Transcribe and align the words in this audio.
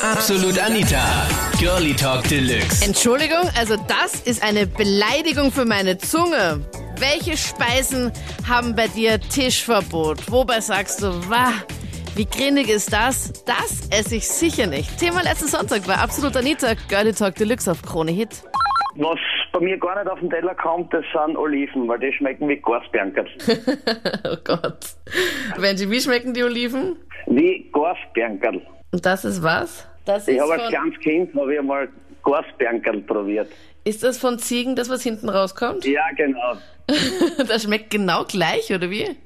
Absolut 0.00 0.58
Anita. 0.58 1.28
Girlie 1.58 1.92
Talk 1.94 2.26
Deluxe. 2.28 2.86
Entschuldigung, 2.86 3.50
also 3.58 3.76
das 3.86 4.22
ist 4.26 4.42
eine 4.42 4.66
Beleidigung 4.66 5.52
für 5.52 5.66
meine 5.66 5.98
Zunge. 5.98 6.64
Welche 6.98 7.36
Speisen 7.36 8.10
haben 8.48 8.74
bei 8.74 8.88
dir 8.88 9.20
Tischverbot? 9.20 10.32
Wobei 10.32 10.60
sagst 10.60 11.02
du, 11.02 11.08
wah, 11.28 11.52
wie 12.16 12.24
grindig 12.24 12.70
ist 12.70 12.94
das? 12.94 13.44
Das 13.44 13.86
esse 13.90 14.16
ich 14.16 14.26
sicher 14.26 14.66
nicht. 14.66 14.98
Thema 14.98 15.22
letzten 15.22 15.48
Sonntag 15.48 15.86
war 15.86 15.98
Absolut 15.98 16.34
Anita, 16.34 16.72
Girlie 16.88 17.12
Talk 17.12 17.34
Deluxe 17.34 17.70
auf 17.70 17.82
Krone 17.82 18.12
Hit. 18.12 18.42
Was 18.96 19.18
bei 19.52 19.60
mir 19.60 19.76
gar 19.76 20.02
nicht 20.02 20.10
auf 20.10 20.18
den 20.20 20.30
Teller 20.30 20.54
kommt, 20.54 20.94
das 20.94 21.04
sind 21.12 21.36
Oliven, 21.36 21.86
weil 21.88 21.98
die 21.98 22.12
schmecken 22.12 22.48
wie 22.48 22.56
Gasbernkert. 22.56 23.28
oh 24.24 24.36
Gott. 24.44 24.78
Benji, 25.60 25.90
wie 25.90 26.00
schmecken 26.00 26.32
die 26.32 26.42
Oliven? 26.42 26.96
wie 27.26 27.70
Gasbernkert. 27.72 28.62
Und 28.94 29.04
das 29.04 29.24
ist 29.24 29.42
was? 29.42 29.88
Das 30.04 30.28
Ich 30.28 30.38
habe 30.38 30.52
als 30.52 30.68
kleines 30.68 30.96
Kind 31.00 31.34
habe 31.34 31.52
ich 31.52 31.58
einmal 31.58 31.88
Gasbernkert 32.22 33.04
probiert. 33.08 33.48
ist 33.82 34.04
das 34.04 34.18
von 34.18 34.38
Ziegen, 34.38 34.76
das 34.76 34.88
was 34.88 35.02
hinten 35.02 35.28
rauskommt? 35.28 35.84
Ja, 35.84 36.04
genau. 36.16 36.54
das 37.48 37.64
schmeckt 37.64 37.90
genau 37.90 38.22
gleich, 38.22 38.72
oder 38.72 38.88
wie? 38.88 39.16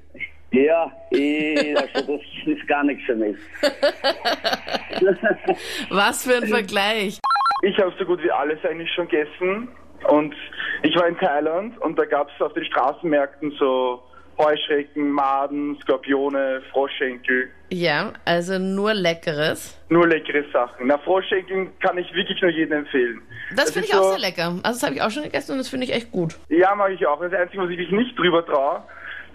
Ja, 0.53 0.91
ich, 1.11 1.77
also 1.77 2.17
das 2.17 2.21
ist 2.47 2.67
gar 2.67 2.83
nichts 2.83 3.05
für 3.05 3.17
mich. 3.17 3.37
Was 5.91 6.25
für 6.25 6.37
ein 6.37 6.47
Vergleich. 6.47 7.19
Ich 7.61 7.79
habe 7.79 7.93
so 7.99 8.07
gut 8.07 8.23
wie 8.23 8.31
alles 8.31 8.59
eigentlich 8.65 8.91
schon 8.95 9.07
gegessen. 9.07 9.69
Und 10.09 10.35
ich 10.83 10.97
war 10.97 11.09
in 11.09 11.19
Thailand 11.19 11.77
und 11.83 11.99
da 11.99 12.07
gab 12.07 12.31
es 12.35 12.41
auf 12.41 12.55
den 12.55 12.65
Straßenmärkten 12.65 13.53
so 13.59 14.03
Heuschrecken, 14.39 15.11
Maden, 15.11 15.79
Skorpione, 15.83 16.63
Froschschenkel. 16.71 17.51
Ja, 17.71 18.13
also 18.25 18.59
nur 18.59 18.95
Leckeres. 18.95 19.79
Nur 19.89 20.07
leckere 20.07 20.45
Sachen. 20.53 20.87
Na, 20.87 20.97
Froschschenkel 20.99 21.69
kann 21.81 21.99
ich 21.99 22.13
wirklich 22.15 22.41
nur 22.41 22.51
jedem 22.51 22.79
empfehlen. 22.79 23.21
Das 23.57 23.71
finde 23.73 23.87
ist 23.87 23.93
ich 23.93 23.99
auch 23.99 24.05
so- 24.05 24.11
sehr 24.11 24.21
lecker. 24.21 24.45
Also 24.63 24.81
das 24.81 24.83
habe 24.85 24.95
ich 24.95 25.03
auch 25.03 25.11
schon 25.11 25.25
gegessen 25.25 25.53
und 25.53 25.59
das 25.59 25.69
finde 25.69 25.85
ich 25.87 25.93
echt 25.95 26.11
gut. 26.11 26.37
Ja, 26.49 26.75
mag 26.75 26.93
ich 26.93 27.07
auch. 27.07 27.21
Das 27.21 27.33
Einzige, 27.33 27.63
was 27.63 27.71
ich 27.71 27.79
mich 27.79 27.91
nicht 27.91 28.19
drüber 28.19 28.45
traue, 28.47 28.83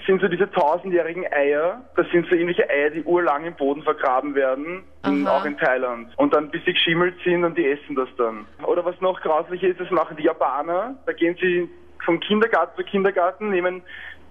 sind 0.08 0.20
so 0.22 0.28
diese 0.28 0.50
tausendjährigen 0.52 1.26
Eier. 1.32 1.82
Das 1.96 2.06
sind 2.12 2.28
so 2.28 2.36
ähnliche 2.36 2.68
Eier, 2.70 2.90
die 2.90 3.04
urlang 3.04 3.46
im 3.46 3.56
Boden 3.56 3.84
vergraben 3.84 4.36
werden, 4.36 4.84
in, 5.06 5.28
auch 5.28 5.46
in 5.46 5.58
Thailand. 5.58 6.12
Und 6.18 6.34
dann 6.34 6.50
bis 6.50 6.64
sie 6.66 6.74
geschimmelt 6.74 7.16
sind 7.24 7.44
und 7.46 7.58
die 7.58 7.66
essen 7.70 7.96
das 7.96 8.10
dann. 8.18 8.46
Oder 8.66 8.84
was 8.84 9.00
noch 9.00 9.22
grauslich 9.22 9.62
ist, 9.64 9.80
das 9.80 9.90
machen 9.92 10.18
die 10.18 10.24
Japaner. 10.24 10.96
Da 11.06 11.14
gehen 11.14 11.38
sie 11.40 11.70
vom 12.04 12.20
Kindergarten 12.20 12.76
zu 12.76 12.84
Kindergarten, 12.84 13.50
nehmen 13.52 13.82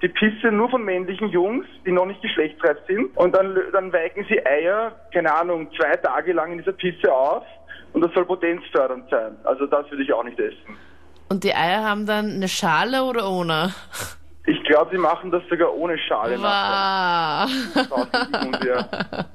die 0.03 0.09
Pisse 0.09 0.51
nur 0.51 0.69
von 0.69 0.85
männlichen 0.85 1.29
Jungs, 1.29 1.65
die 1.87 1.93
noch 1.93 2.07
nicht 2.07 2.21
geschlechtsreif 2.21 2.77
sind. 2.89 3.17
Und 3.17 3.35
dann, 3.37 3.57
dann 3.73 3.93
weichen 3.93 4.27
sie 4.29 4.45
Eier, 4.45 4.93
keine 5.15 5.33
Ahnung, 5.33 5.69
zwei 5.79 5.97
Tage 5.97 6.33
lang 6.33 6.53
in 6.53 6.59
dieser 6.59 6.73
Pisse 6.73 7.13
auf. 7.13 7.45
Und 7.93 8.01
das 8.01 8.13
soll 8.13 8.25
potenzfördernd 8.25 9.09
sein. 9.11 9.37
Also 9.45 9.67
das 9.67 9.89
würde 9.91 10.03
ich 10.03 10.13
auch 10.13 10.25
nicht 10.25 10.39
essen. 10.41 10.77
Und 11.29 11.45
die 11.45 11.55
Eier 11.55 11.85
haben 11.85 12.05
dann 12.05 12.31
eine 12.31 12.49
Schale 12.49 13.05
oder 13.05 13.31
ohne? 13.31 13.73
Ich 14.47 14.63
glaube, 14.65 14.91
sie 14.91 14.99
machen 14.99 15.31
das 15.31 15.43
sogar 15.49 15.73
ohne 15.75 15.97
Schale. 15.99 16.39
Wow. 16.39 17.49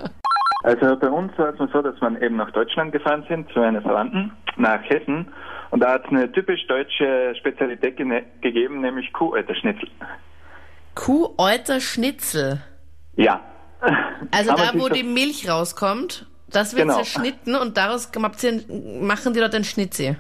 Also 0.64 0.98
bei 0.98 1.08
uns 1.08 1.32
war 1.38 1.54
es 1.54 1.60
mal 1.60 1.70
so, 1.72 1.82
dass 1.82 1.96
wir 2.02 2.22
eben 2.22 2.36
nach 2.36 2.52
Deutschland 2.52 2.92
gefahren 2.92 3.24
sind, 3.30 3.50
zu 3.54 3.60
meinen 3.60 3.82
Verwandten, 3.82 4.34
nach 4.58 4.82
Hessen. 4.90 5.32
Und 5.70 5.80
da 5.82 5.94
hat 5.94 6.04
es 6.06 6.12
eine 6.12 6.30
typisch 6.30 6.68
deutsche 6.68 7.34
Spezialität 7.36 7.96
gegeben, 7.96 8.82
nämlich 8.82 9.14
Kuhäuterschnitzel. 9.14 9.88
Kuhäuter 10.98 11.80
Schnitzel. 11.80 12.62
Ja. 13.16 13.42
Also 14.32 14.52
man 14.54 14.62
da, 14.78 14.80
wo 14.80 14.90
die 14.90 15.04
Milch 15.04 15.50
rauskommt, 15.50 16.26
das 16.50 16.76
wird 16.76 16.88
Genau. 16.88 16.98
zerschnitten 16.98 17.56
und 17.56 17.78
daraus 17.78 18.12
machen 19.02 19.34
die 19.34 19.40
dort 19.40 19.54
ein 19.56 19.64
Schnitzel. 19.64 20.18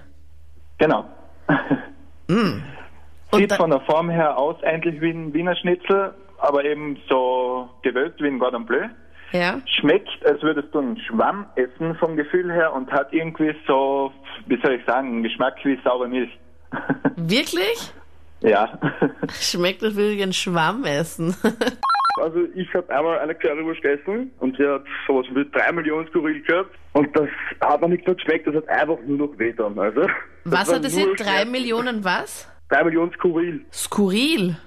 Genau. 0.77 1.05
Und 2.29 3.39
Sieht 3.39 3.53
von 3.53 3.71
der 3.71 3.81
Form 3.81 4.09
her 4.09 4.37
aus 4.37 4.61
eigentlich 4.63 5.01
wie 5.01 5.09
ein 5.09 5.33
Wiener 5.33 5.55
Schnitzel, 5.55 6.13
aber 6.37 6.63
eben 6.63 6.97
so 7.09 7.69
gewölbt 7.81 8.21
wie 8.21 8.27
ein 8.27 8.39
Cordon 8.39 8.65
Bleu. 8.65 8.87
Ja. 9.33 9.59
Schmeckt, 9.65 10.07
als 10.25 10.41
würdest 10.41 10.73
du 10.73 10.79
einen 10.79 10.97
Schwamm 10.99 11.45
essen 11.55 11.95
vom 11.95 12.15
Gefühl 12.15 12.51
her 12.51 12.73
und 12.73 12.89
hat 12.91 13.11
irgendwie 13.11 13.53
so, 13.67 14.13
wie 14.45 14.57
soll 14.61 14.73
ich 14.75 14.85
sagen, 14.85 15.07
einen 15.07 15.23
Geschmack 15.23 15.55
wie 15.63 15.77
saure 15.83 16.07
Milch. 16.07 16.29
Wirklich? 17.17 17.91
Ja. 18.41 18.79
Schmeckt 19.39 19.81
das 19.81 19.95
wie 19.97 20.21
ein 20.21 20.33
Schwamm 20.33 20.83
essen. 20.85 21.35
Also 22.19 22.39
ich 22.55 22.73
habe 22.73 22.89
einmal 22.95 23.19
eine 23.19 23.35
Currywurst 23.35 23.79
gegessen 23.83 24.31
und 24.39 24.57
die 24.57 24.65
hat 24.65 24.83
sowas 25.05 25.27
wie 25.35 25.45
drei 25.51 25.71
Millionen 25.71 26.07
Skurril 26.07 26.41
gehabt 26.41 26.71
und 26.93 27.15
das 27.15 27.27
hat 27.61 27.79
mir 27.79 27.89
nicht 27.89 28.07
nur 28.07 28.15
geschmeckt, 28.15 28.47
das 28.47 28.55
hat 28.55 28.67
einfach 28.69 28.97
nur 29.05 29.27
noch 29.27 29.37
weh 29.37 29.53
dann. 29.53 29.77
Also, 29.77 30.01
das 30.01 30.09
Was 30.45 30.73
hat 30.73 30.83
es 30.83 30.95
nur 30.97 31.05
hier? 31.09 31.15
Drei. 31.15 31.45
Millionen 31.45 32.03
was? 32.03 32.49
Drei 32.69 32.83
Millionen 32.85 33.11
Skurril. 33.13 33.63
Skurril. 33.71 34.57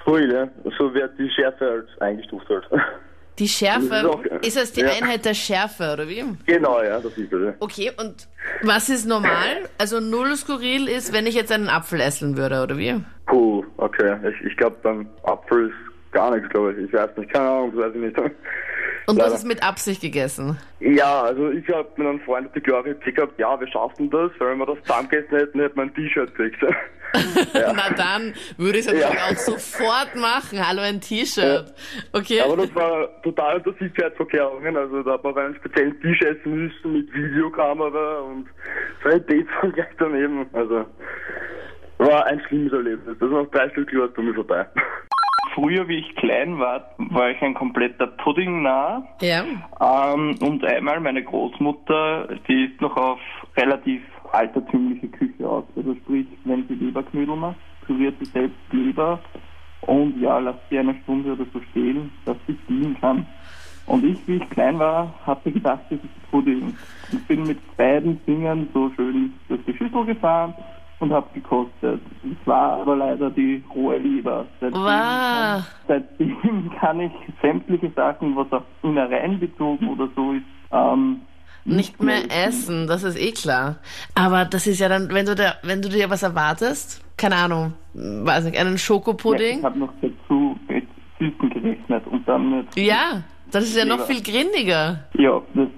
Skurril, 0.00 0.32
ja. 0.32 0.48
So 0.78 0.94
wird 0.94 1.10
die 1.18 1.28
Schärfe 1.28 1.66
halt 1.66 2.00
eingestuft 2.00 2.48
halt. 2.48 2.64
Die 3.38 3.48
Schärfe. 3.48 3.88
Das 3.88 4.00
ist 4.02 4.06
auch- 4.06 4.24
Ist 4.42 4.56
das 4.56 4.72
die 4.72 4.80
ja. 4.82 4.90
Einheit 4.92 5.24
der 5.24 5.34
Schärfe, 5.34 5.92
oder 5.92 6.08
wie? 6.08 6.24
genau, 6.46 6.80
ja, 6.82 7.00
das 7.00 7.18
ist 7.18 7.32
das. 7.32 7.40
Ja. 7.42 7.54
Okay, 7.58 7.90
und 8.00 8.28
was 8.62 8.88
ist 8.88 9.06
normal? 9.06 9.68
Also 9.76 9.98
null 10.00 10.36
Skurril 10.36 10.86
ist, 10.88 11.12
wenn 11.12 11.26
ich 11.26 11.34
jetzt 11.34 11.50
einen 11.52 11.68
Apfel 11.68 12.00
essen 12.00 12.36
würde, 12.38 12.62
oder 12.62 12.78
wie? 12.78 12.94
Okay. 13.84 14.16
Ich, 14.30 14.46
ich 14.46 14.56
glaube 14.56 14.76
beim 14.82 15.06
Apfel 15.24 15.68
ist 15.68 16.12
gar 16.12 16.34
nichts, 16.34 16.48
glaube 16.48 16.72
ich. 16.72 16.86
Ich 16.86 16.92
weiß 16.92 17.16
nicht, 17.18 17.30
keine 17.32 17.48
Ahnung, 17.48 17.72
das 17.76 17.86
weiß 17.86 17.94
ich 17.96 18.00
nicht. 18.00 18.16
Und 19.06 19.18
du 19.18 19.22
hast 19.22 19.34
es 19.34 19.44
mit 19.44 19.62
Absicht 19.62 20.00
gegessen. 20.00 20.56
Ja, 20.80 21.24
also 21.24 21.50
ich 21.50 21.68
habe 21.68 21.86
mit 21.96 22.06
einem 22.06 22.20
Freund 22.20 22.48
die 22.54 22.60
Idee 22.60 23.12
gehabt, 23.12 23.38
ja, 23.38 23.60
wir 23.60 23.68
schaffen 23.68 24.08
das, 24.08 24.30
weil 24.38 24.52
wenn 24.52 24.58
wir 24.58 24.66
das 24.66 24.78
zusammengegessen 24.84 25.36
hätten, 25.38 25.60
hätten 25.60 25.76
wir 25.76 25.82
ein 25.82 25.94
T-Shirt 25.94 26.34
gekriegt. 26.34 26.64
Na 27.54 27.90
dann 27.96 28.34
würde 28.56 28.78
ich 28.78 28.86
es 28.86 28.92
natürlich 28.92 29.14
Ja. 29.14 29.26
auch 29.30 29.36
sofort 29.36 30.16
machen. 30.16 30.66
Hallo, 30.66 30.80
ein 30.80 31.00
T-Shirt. 31.00 31.72
Okay. 32.12 32.40
Aber 32.40 32.56
das 32.56 32.74
war 32.74 33.22
total 33.22 33.58
unter 33.58 33.72
Sicherheitsvorkehrungen, 33.74 34.76
also 34.76 35.02
da 35.02 35.12
hat 35.12 35.22
man 35.22 35.34
bei 35.34 35.44
einem 35.44 35.54
speziellen 35.56 36.00
Tisch 36.00 36.20
essen 36.22 36.64
müssen 36.66 36.92
mit 36.94 37.12
Videokamera 37.14 38.20
und 38.20 38.46
Sanitätsfall 39.04 39.70
gleich 39.72 39.86
daneben. 39.98 40.46
Also 40.54 40.86
war 41.98 42.26
ein 42.26 42.40
schlimmes 42.48 42.72
Erlebnis. 42.72 43.16
Das 43.18 43.30
war 43.30 43.44
drei 43.46 43.68
Stück 43.70 43.94
war 43.94 44.06
es 44.06 44.14
bei 44.14 44.22
mir 44.22 44.34
vorbei. 44.34 44.66
Früher, 45.54 45.86
wie 45.86 45.98
ich 45.98 46.16
klein 46.16 46.58
war, 46.58 46.90
war 46.98 47.30
ich 47.30 47.40
ein 47.40 47.54
kompletter 47.54 48.08
Pudding-Nah. 48.08 49.06
Ja. 49.20 49.44
Ähm, 49.80 50.36
und 50.40 50.64
einmal 50.64 50.98
meine 51.00 51.22
Großmutter, 51.22 52.28
die 52.48 52.64
ist 52.64 52.80
noch 52.80 52.96
auf 52.96 53.20
relativ 53.56 54.02
altertümliche 54.32 55.08
Küche 55.08 55.48
aus. 55.48 55.64
Also 55.76 55.94
sprich, 55.94 56.26
wenn 56.44 56.66
sie 56.66 56.74
Leberknödel 56.74 57.36
macht, 57.36 57.56
püriert 57.86 58.16
sie 58.18 58.24
selbst 58.26 58.56
Leber 58.72 59.20
und 59.82 60.20
ja, 60.20 60.38
lasst 60.38 60.58
sie 60.70 60.78
eine 60.78 60.94
Stunde 61.02 61.32
oder 61.32 61.46
so 61.52 61.60
stehen, 61.70 62.10
dass 62.24 62.36
sie 62.46 62.58
ziehen 62.66 62.96
kann. 63.00 63.26
Und 63.86 64.04
ich, 64.04 64.26
wie 64.26 64.36
ich 64.36 64.50
klein 64.50 64.78
war, 64.78 65.12
hatte 65.26 65.52
gedacht, 65.52 65.82
das 65.90 65.98
ist 65.98 66.30
Pudding. 66.30 66.74
Ich 67.12 67.22
bin 67.26 67.46
mit 67.46 67.76
beiden 67.76 68.18
Fingern 68.20 68.66
so 68.72 68.90
schön 68.96 69.34
durch 69.48 69.60
die 69.66 69.76
Schüssel 69.76 70.06
gefahren 70.06 70.54
und 71.00 71.12
habe 71.12 71.26
gekostet. 71.34 72.00
Es 72.22 72.46
war 72.46 72.80
aber 72.80 72.96
leider 72.96 73.30
die 73.30 73.62
rohe 73.74 73.98
Leber. 73.98 74.46
Seitdem, 74.60 74.80
Wow. 74.80 75.64
seitdem 75.88 76.70
kann 76.80 77.00
ich 77.00 77.12
sämtliche 77.42 77.90
Sachen, 77.94 78.34
was 78.36 78.50
auf 78.52 78.62
Innereien 78.82 79.38
bezogen 79.40 79.88
oder 79.88 80.08
so 80.16 80.32
ist, 80.32 80.42
ähm, 80.72 81.20
Nicht 81.66 82.02
mehr 82.02 82.22
essen, 82.46 82.86
das 82.86 83.02
ist 83.04 83.18
eh 83.20 83.32
klar. 83.32 83.76
Aber 84.14 84.44
das 84.44 84.66
ist 84.66 84.80
ja 84.80 84.88
dann, 84.88 85.08
wenn 85.12 85.24
du 85.26 85.34
da, 85.34 85.54
wenn 85.62 85.80
du 85.80 85.88
dir 85.88 86.10
was 86.10 86.22
erwartest, 86.22 87.02
keine 87.16 87.36
Ahnung, 87.36 87.72
weiß 87.94 88.44
nicht, 88.44 88.58
einen 88.58 88.72
Ja, 88.72 88.78
Schokopudding. 88.78 89.58
ich 89.60 89.64
habe 89.64 89.78
noch 89.78 89.92
dazu 90.02 90.58
mit 90.68 90.86
Süßen 91.18 91.50
gerechnet 91.50 92.06
und 92.08 92.26
dann 92.28 92.50
mit. 92.50 92.66
Ja, 92.76 93.22
das 93.50 93.64
ist 93.64 93.76
ja 93.78 93.84
noch 93.86 94.00
viel 94.06 94.22
grindiger. 94.22 95.04
Ja, 95.14 95.40
das 95.54 95.68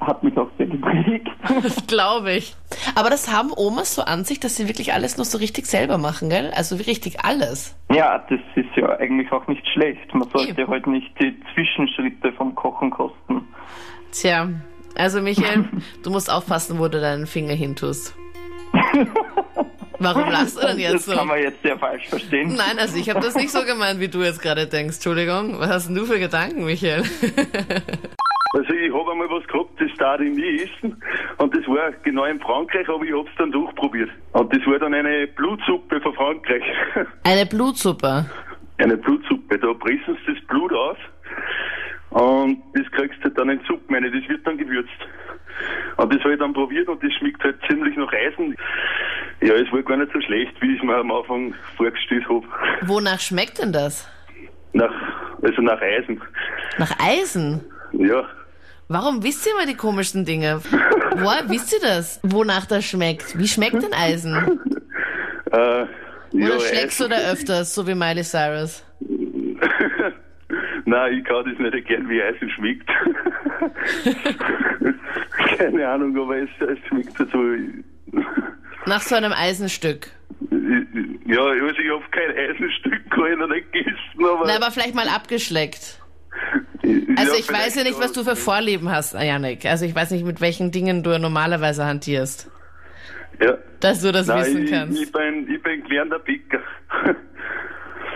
hat 0.00 0.22
mich 0.22 0.36
auch 0.38 0.48
geprägt. 0.72 1.28
Das 1.62 1.86
glaube 1.86 2.32
ich. 2.32 2.54
Aber 2.94 3.10
das 3.10 3.30
haben 3.30 3.52
Omas 3.54 3.94
so 3.94 4.02
an 4.02 4.24
sich, 4.24 4.40
dass 4.40 4.56
sie 4.56 4.68
wirklich 4.68 4.92
alles 4.94 5.16
noch 5.18 5.24
so 5.24 5.38
richtig 5.38 5.66
selber 5.66 5.98
machen, 5.98 6.30
gell? 6.30 6.50
Also 6.54 6.76
richtig 6.76 7.24
alles. 7.24 7.76
ja, 7.90 8.24
das 8.28 8.40
ist 8.54 8.74
ja 8.76 8.88
eigentlich 8.98 9.30
auch 9.32 9.46
nicht 9.48 9.66
schlecht. 9.68 10.14
Man 10.14 10.28
sollte 10.30 10.50
Eben. 10.50 10.66
heute 10.68 10.90
nicht 10.90 11.10
die 11.20 11.34
Zwischenschritte 11.54 12.32
vom 12.32 12.54
Kochen 12.54 12.90
kosten. 12.90 13.46
Tja, 14.12 14.48
also 14.96 15.20
Michael, 15.20 15.68
du 16.02 16.10
musst 16.10 16.30
aufpassen, 16.30 16.78
wo 16.78 16.88
du 16.88 17.00
deinen 17.00 17.26
Finger 17.26 17.54
hintust. 17.54 18.14
Warum 19.98 20.28
lachst 20.30 20.56
du 20.60 20.66
denn 20.66 20.78
jetzt 20.78 20.94
das 20.94 21.04
so? 21.06 21.12
kann 21.12 21.28
man 21.28 21.38
jetzt 21.40 21.62
sehr 21.62 21.78
falsch 21.78 22.08
verstehen. 22.08 22.54
Nein, 22.56 22.78
also 22.78 22.96
ich 22.96 23.10
habe 23.10 23.20
das 23.20 23.34
nicht 23.34 23.50
so 23.50 23.64
gemeint, 23.64 24.00
wie 24.00 24.08
du 24.08 24.22
jetzt 24.22 24.40
gerade 24.40 24.66
denkst. 24.66 24.96
Entschuldigung, 24.96 25.58
was 25.60 25.68
hast 25.68 25.88
denn 25.88 25.96
du 25.96 26.06
für 26.06 26.18
Gedanken, 26.18 26.64
Michael? 26.64 27.02
Nie 30.18 30.62
essen. 30.62 31.02
Und 31.38 31.54
das 31.54 31.66
war 31.66 31.92
genau 32.02 32.24
in 32.24 32.40
Frankreich, 32.40 32.88
aber 32.88 33.04
ich 33.04 33.12
habe 33.12 33.28
es 33.28 33.34
dann 33.38 33.52
durchprobiert. 33.52 34.10
Und 34.32 34.52
das 34.54 34.66
war 34.66 34.78
dann 34.78 34.94
eine 34.94 35.26
Blutsuppe 35.28 36.00
von 36.00 36.14
Frankreich. 36.14 36.62
Eine 37.24 37.46
Blutsuppe. 37.46 38.26
eine 38.78 38.96
Blutsuppe. 38.96 39.58
Da 39.58 39.72
pressen 39.74 40.16
sie 40.26 40.34
das 40.34 40.44
Blut 40.46 40.72
aus 40.72 40.96
und 42.10 42.62
das 42.74 42.90
kriegst 42.92 43.24
du 43.24 43.30
dann 43.30 43.48
in 43.50 43.60
Suppe 43.66 43.94
rein. 43.94 44.02
Das 44.04 44.28
wird 44.28 44.46
dann 44.46 44.58
gewürzt. 44.58 44.90
Und 45.96 46.12
das 46.12 46.20
habe 46.22 46.32
ich 46.34 46.38
dann 46.40 46.52
probiert 46.52 46.88
und 46.88 47.02
das 47.02 47.12
schmeckt 47.14 47.42
halt 47.44 47.56
ziemlich 47.68 47.96
nach 47.96 48.12
Eisen. 48.12 48.56
Ja, 49.40 49.54
es 49.54 49.70
war 49.72 49.82
gar 49.82 49.96
nicht 49.96 50.12
so 50.12 50.20
schlecht, 50.20 50.52
wie 50.60 50.74
ich 50.74 50.82
mir 50.82 50.96
am 50.96 51.10
Anfang 51.12 51.54
vorgestellt 51.76 52.24
habe. 52.28 52.42
Wonach 52.82 53.20
schmeckt 53.20 53.58
denn 53.62 53.72
das? 53.72 54.08
Nach, 54.72 54.92
also 55.42 55.62
nach 55.62 55.80
Eisen. 55.80 56.20
Nach 56.78 56.92
Eisen? 56.98 57.60
Ja. 57.92 58.24
Warum 58.92 59.22
wisst 59.22 59.46
ihr 59.46 59.52
immer 59.52 59.64
die 59.64 59.74
komischsten 59.74 60.26
Dinge? 60.26 60.60
Woher 61.16 61.48
wisst 61.48 61.72
ihr 61.72 61.80
das? 61.80 62.20
Wonach 62.22 62.66
das 62.66 62.84
schmeckt? 62.84 63.38
Wie 63.38 63.48
schmeckt 63.48 63.82
denn 63.82 63.94
Eisen? 63.94 64.60
Äh, 65.50 65.86
Oder 66.34 66.60
schlägst 66.60 67.00
du 67.00 67.08
da 67.08 67.16
öfters, 67.32 67.74
so 67.74 67.86
wie 67.86 67.94
Miley 67.94 68.22
Cyrus? 68.22 68.84
Nein, 70.84 71.14
ich 71.14 71.24
kann 71.24 71.44
das 71.46 71.58
nicht 71.58 71.74
erklären, 71.74 72.06
wie 72.10 72.22
Eisen 72.22 72.50
schmeckt. 72.50 72.90
Keine 75.56 75.88
Ahnung, 75.88 76.14
aber 76.18 76.36
es, 76.36 76.50
es 76.60 76.78
schmeckt 76.88 77.18
halt 77.18 77.30
so. 77.32 77.42
Nach 78.84 79.00
so 79.00 79.14
einem 79.14 79.32
Eisenstück. 79.32 80.08
Ja, 81.26 81.40
also 81.44 81.66
ich 81.66 81.90
habe 81.90 82.04
kein 82.10 82.36
Eisenstück 82.36 83.10
kann 83.10 83.32
ich 83.32 83.38
noch 83.38 83.48
nicht 83.48 83.72
gegessen, 83.72 83.96
aber. 84.18 84.44
Na, 84.46 84.56
aber 84.56 84.70
vielleicht 84.70 84.94
mal 84.94 85.08
abgeschleckt. 85.08 86.01
Also 87.16 87.34
ich 87.38 87.50
weiß 87.52 87.76
ja 87.76 87.84
nicht, 87.84 87.98
was 88.00 88.12
du 88.12 88.24
für. 88.24 88.36
Vorlieben 88.36 88.90
hast, 88.90 89.14
Janik. 89.14 89.64
Also 89.66 89.84
ich 89.84 89.94
weiß 89.94 90.10
nicht, 90.10 90.24
mit 90.24 90.40
welchen 90.40 90.70
Dingen 90.70 91.02
du 91.02 91.16
normalerweise 91.18 91.84
hantierst, 91.84 92.50
Ja. 93.40 93.56
dass 93.80 94.00
du 94.00 94.10
das 94.12 94.26
Nein, 94.26 94.40
wissen 94.40 94.64
ich, 94.64 94.70
kannst. 94.70 95.00
Ich 95.00 95.12
bin, 95.12 95.48
ich 95.48 95.62
bin 95.62 95.84
gelernter 95.84 96.18
Bäcker. 96.18 96.60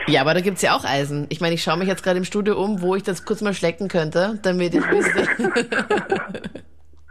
Ja, 0.08 0.20
aber 0.20 0.34
da 0.34 0.40
gibt's 0.40 0.62
ja 0.62 0.76
auch 0.76 0.84
Eisen. 0.84 1.26
Ich 1.30 1.40
meine, 1.40 1.56
ich 1.56 1.64
schaue 1.64 1.78
mich 1.78 1.88
jetzt 1.88 2.04
gerade 2.04 2.18
im 2.18 2.24
Studio 2.24 2.62
um, 2.62 2.80
wo 2.80 2.94
ich 2.94 3.02
das 3.02 3.24
kurz 3.24 3.40
mal 3.40 3.54
schlecken 3.54 3.88
könnte, 3.88 4.38
damit 4.40 4.72
ich 4.72 4.88
wüsste. 4.88 5.26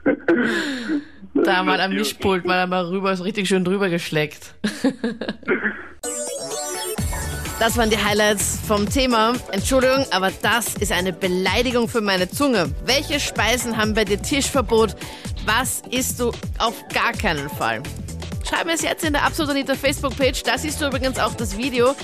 da 1.43 1.63
mal 1.63 1.81
am 1.81 1.93
Mischpult 1.93 2.45
mal 2.45 2.63
einmal 2.63 2.85
rüber, 2.85 3.15
so 3.15 3.23
richtig 3.23 3.47
schön 3.47 3.65
drüber 3.65 3.89
geschleckt. 3.89 4.55
Das 7.65 7.77
waren 7.77 7.89
die 7.89 7.97
Highlights 7.97 8.59
vom 8.67 8.87
Thema. 8.87 9.33
Entschuldigung, 9.51 10.05
aber 10.11 10.29
das 10.43 10.75
ist 10.75 10.91
eine 10.91 11.11
Beleidigung 11.11 11.87
für 11.87 11.99
meine 11.99 12.29
Zunge. 12.29 12.69
Welche 12.85 13.19
Speisen 13.19 13.75
haben 13.75 13.95
bei 13.95 14.05
dir 14.05 14.21
Tischverbot? 14.21 14.95
Was 15.47 15.81
isst 15.89 16.19
du 16.19 16.27
auf 16.59 16.87
gar 16.93 17.11
keinen 17.13 17.49
Fall? 17.49 17.81
Schreib 18.47 18.67
mir 18.67 18.73
es 18.73 18.83
jetzt 18.83 19.03
in 19.03 19.13
der 19.13 19.23
Absolut 19.23 19.49
Anita 19.49 19.73
Facebook-Page. 19.73 20.43
Da 20.43 20.59
siehst 20.59 20.79
du 20.79 20.85
übrigens 20.85 21.17
auch 21.17 21.33
das 21.33 21.57
Video, 21.57 21.95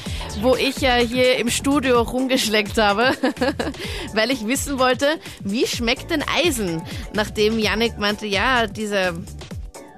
wo 0.42 0.56
ich 0.56 0.78
ja 0.78 0.96
hier 0.96 1.36
im 1.38 1.52
Studio 1.52 2.02
rumgeschleckt 2.02 2.80
habe, 2.80 3.16
weil 4.16 4.32
ich 4.32 4.48
wissen 4.48 4.80
wollte, 4.80 5.20
wie 5.42 5.68
schmeckt 5.68 6.10
denn 6.10 6.24
Eisen? 6.44 6.82
Nachdem 7.14 7.60
Yannick 7.60 8.00
meinte, 8.00 8.26
ja, 8.26 8.66
diese 8.66 9.14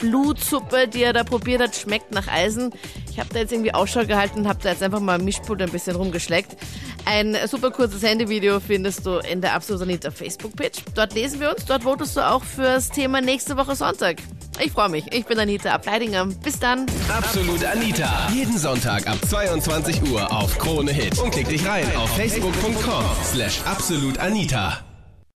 Blutsuppe, 0.03 0.89
die 0.89 1.01
er 1.01 1.13
da 1.13 1.23
probiert 1.23 1.61
hat, 1.61 1.75
schmeckt 1.77 2.11
nach 2.11 2.27
Eisen. 2.27 2.73
Ich 3.09 3.19
habe 3.19 3.29
da 3.31 3.39
jetzt 3.39 3.53
irgendwie 3.53 3.73
Ausschau 3.73 4.05
gehalten 4.05 4.39
und 4.39 4.49
habe 4.49 4.59
da 4.61 4.71
jetzt 4.71 4.83
einfach 4.83 4.99
mal 4.99 5.17
im 5.17 5.23
Mischpult 5.23 5.61
ein 5.61 5.71
bisschen 5.71 5.95
rumgeschleckt. 5.95 6.57
Ein 7.05 7.37
super 7.47 7.71
kurzes 7.71 8.03
Handyvideo 8.03 8.59
findest 8.59 9.05
du 9.05 9.19
in 9.19 9.39
der 9.39 9.53
Absolut 9.53 9.81
Anita 9.83 10.11
Facebook-Page. 10.11 10.83
Dort 10.93 11.13
lesen 11.13 11.39
wir 11.39 11.51
uns, 11.51 11.63
dort 11.63 11.83
votest 11.83 12.17
du 12.17 12.21
auch 12.21 12.43
fürs 12.43 12.89
Thema 12.89 13.21
nächste 13.21 13.55
Woche 13.55 13.77
Sonntag. 13.77 14.17
Ich 14.59 14.73
freue 14.73 14.89
mich. 14.89 15.05
Ich 15.13 15.25
bin 15.25 15.39
Anita 15.39 15.71
Ableidinger. 15.71 16.25
Bis 16.43 16.59
dann. 16.59 16.85
Absolut 17.07 17.63
Anita. 17.63 18.27
Jeden 18.33 18.57
Sonntag 18.57 19.07
ab 19.07 19.17
22 19.25 20.03
Uhr 20.11 20.29
auf 20.31 20.57
Krone 20.57 20.91
Hit. 20.91 21.17
Und 21.19 21.31
klick 21.31 21.47
dich 21.47 21.65
rein 21.65 21.85
auf 21.95 22.09
facebook.com 22.17 23.05
slash 23.31 23.61
absolutanita. 23.65 24.83